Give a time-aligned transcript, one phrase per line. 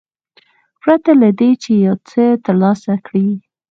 [0.81, 3.29] پرته له دې چې یو څه ترلاسه کړي.